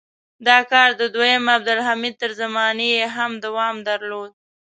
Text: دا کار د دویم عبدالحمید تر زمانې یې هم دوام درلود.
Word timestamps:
دا 0.47 0.57
کار 0.71 0.89
د 1.01 1.03
دویم 1.15 1.43
عبدالحمید 1.55 2.15
تر 2.21 2.31
زمانې 2.41 2.87
یې 2.97 3.05
هم 3.15 3.31
دوام 3.45 3.75
درلود. 3.89 4.31